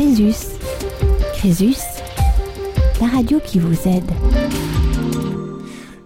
[0.00, 0.56] Crésus.
[1.34, 1.76] Crésus,
[3.02, 4.10] la radio qui vous aide.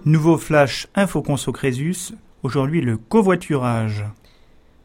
[0.04, 2.12] Nouveau flash Info Conso Crésus,
[2.42, 4.04] aujourd'hui le covoiturage.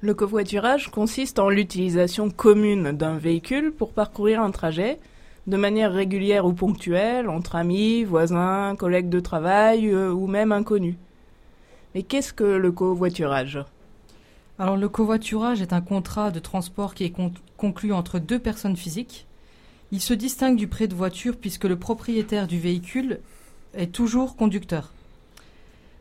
[0.01, 4.99] Le covoiturage consiste en l'utilisation commune d'un véhicule pour parcourir un trajet
[5.47, 10.97] de manière régulière ou ponctuelle entre amis, voisins, collègues de travail euh, ou même inconnus.
[11.95, 13.57] Mais qu'est-ce que le covoiturage?
[14.59, 17.15] Alors le covoiturage est un contrat de transport qui est
[17.55, 19.25] conclu entre deux personnes physiques.
[19.93, 23.21] Il se distingue du prêt de voiture puisque le propriétaire du véhicule
[23.73, 24.91] est toujours conducteur.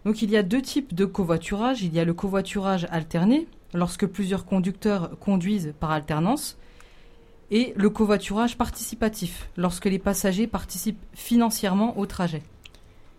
[0.04, 1.82] Donc il y a deux types de covoiturage.
[1.82, 6.58] Il y a le covoiturage alterné, lorsque plusieurs conducteurs conduisent par alternance,
[7.52, 12.42] et le covoiturage participatif, lorsque les passagers participent financièrement au trajet.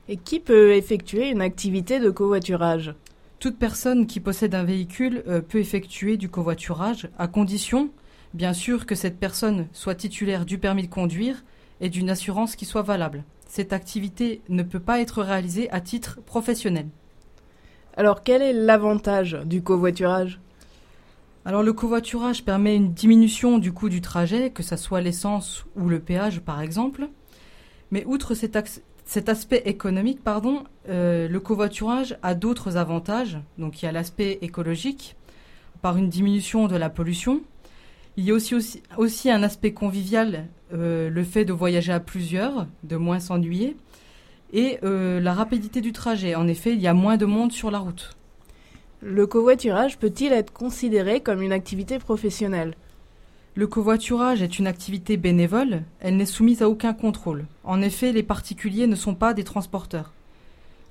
[0.10, 2.94] Et qui peut effectuer une activité de covoiturage?
[3.40, 7.90] Toute personne qui possède un véhicule euh, peut effectuer du covoiturage, à condition,
[8.34, 11.46] bien sûr, que cette personne soit titulaire du permis de conduire
[11.80, 13.24] et d'une assurance qui soit valable.
[13.48, 16.88] Cette activité ne peut pas être réalisée à titre professionnel.
[17.96, 20.42] Alors quel est l'avantage du covoiturage?
[21.46, 25.88] Alors le covoiturage permet une diminution du coût du trajet, que ce soit l'essence ou
[25.88, 27.08] le péage par exemple.
[27.92, 28.36] Mais outre
[29.10, 33.40] cet, aspect économique, pardon, euh, le covoiturage a d'autres avantages.
[33.58, 35.16] Donc il y a l'aspect écologique,
[35.82, 37.42] par une diminution de la pollution.
[38.18, 38.36] Il y a
[38.98, 43.76] aussi, un aspect convivial, euh, le fait de voyager à plusieurs, de moins s'ennuyer,
[44.54, 46.36] et euh, la rapidité du trajet.
[46.36, 48.16] En effet, il y a moins de monde sur la route.
[49.02, 52.76] Le covoiturage peut-il être considéré comme une activité professionnelle?
[53.56, 57.46] Le covoiturage est une activité bénévole, elle n'est soumise à aucun contrôle.
[57.64, 60.14] En effet, les particuliers ne sont pas des transporteurs.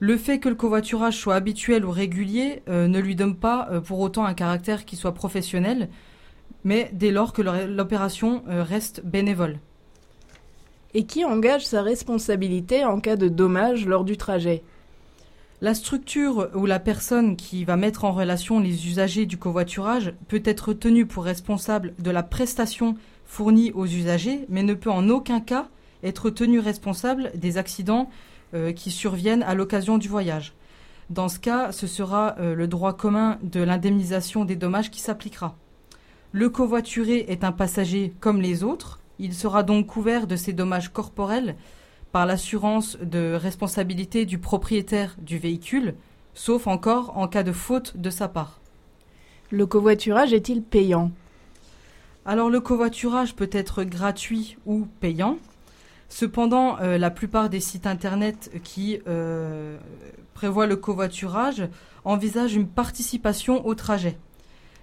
[0.00, 3.81] Le fait que le covoiturage soit habituel ou régulier euh, ne lui donne pas euh,
[3.81, 5.89] pour autant un caractère qui soit professionnel,
[6.65, 9.59] mais dès lors que l'opération euh, reste bénévole.
[10.95, 14.62] Et qui engage sa responsabilité en cas de dommage lors du trajet?
[15.61, 20.43] La structure ou la personne qui va mettre en relation les usagers du covoiturage peut
[20.45, 25.41] être tenue pour responsable de la prestation fournie aux usagers, mais ne peut en aucun
[25.41, 25.69] cas
[26.05, 28.09] être tenue responsable des accidents
[28.55, 30.55] euh, qui surviennent à l'occasion du voyage.
[31.11, 35.57] Dans ce cas, ce sera euh, le droit commun de l'indemnisation des dommages qui s'appliquera.
[36.31, 40.93] Le covoituré est un passager comme les autres, il sera donc couvert de ces dommages
[40.93, 41.57] corporels
[42.13, 45.95] par l'assurance de responsabilité du propriétaire du véhicule,
[46.35, 48.61] sauf encore en cas de faute de sa part.
[49.51, 51.11] Le covoiturage est-il payant?
[52.27, 55.39] Alors le covoiturage peut être gratuit ou payant.
[56.11, 59.79] Cependant, euh, la plupart des sites internet qui euh,
[60.35, 61.69] prévoient le covoiturage
[62.05, 64.19] envisagent une participation au trajet.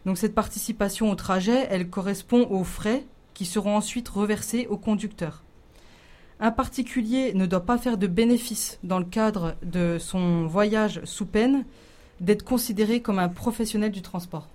[0.05, 5.44] Donc cette participation au trajet, elle correspond aux frais qui seront ensuite reversés au conducteur.
[6.39, 11.25] Un particulier ne doit pas faire de bénéfice dans le cadre de son voyage sous
[11.25, 11.63] peine
[12.19, 14.47] d'être considéré comme un professionnel du transport.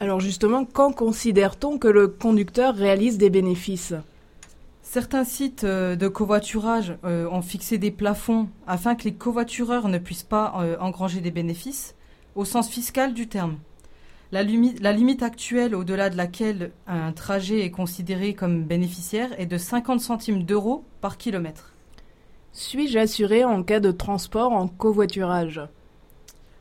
[0.00, 3.94] Alors justement, quand considère-t-on que le conducteur réalise des bénéfices?
[4.82, 9.98] Certains sites euh, de covoiturage euh, ont fixé des plafonds afin que les covoitureurs ne
[9.98, 11.94] puissent pas euh, engranger des bénéfices
[12.34, 13.56] au sens fiscal du terme.
[14.34, 20.00] La, limite actuelle au-delà de laquelle un trajet est considéré comme bénéficiaire est de 50
[20.00, 21.72] centimes d'euros par kilomètre.
[22.50, 25.60] Suis-je assuré en cas de transport en covoiturage?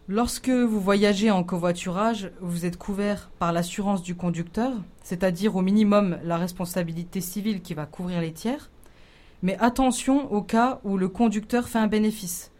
[0.07, 4.73] Lorsque vous voyagez en covoiturage, vous êtes couvert par l'assurance du conducteur,
[5.03, 8.69] c'est-à-dire au minimum la responsabilité civile qui va couvrir les tiers.
[9.41, 12.52] Mais attention au cas où le conducteur fait un bénéfice.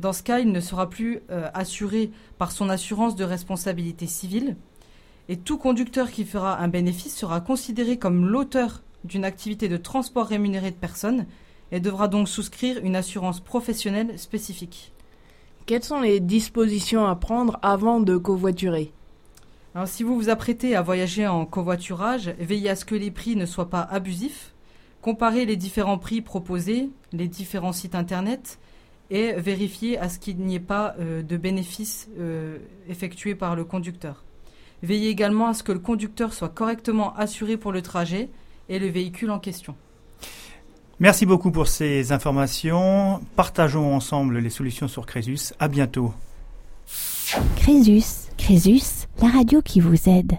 [0.00, 4.56] Dans ce cas, il ne sera plus euh, assuré par son assurance de responsabilité civile.
[5.28, 10.26] Et tout conducteur qui fera un bénéfice sera considéré comme l'auteur d'une activité de transport
[10.26, 11.26] rémunéré de personnes
[11.70, 14.94] et devra donc souscrire une assurance professionnelle spécifique.
[15.66, 18.94] Quelles sont les dispositions à prendre avant de covoiturer?
[19.74, 23.36] Alors, si vous vous apprêtez à voyager en covoiturage, veillez à ce que les prix
[23.36, 24.54] ne soient pas abusifs.
[25.02, 28.58] Comparez les différents prix proposés, les différents sites internet,
[29.10, 32.58] et vérifier à ce qu'il n'y ait pas euh, de bénéfices euh,
[32.88, 34.24] effectués par le conducteur.
[34.82, 38.30] Veillez également à ce que le conducteur soit correctement assuré pour le trajet
[38.68, 39.74] et le véhicule en question.
[41.00, 43.20] Merci beaucoup pour ces informations.
[43.34, 45.52] Partageons ensemble les solutions sur Crésus.
[45.58, 46.12] À bientôt.
[47.56, 50.32] Crésus, Crésus, la radio qui vous aide.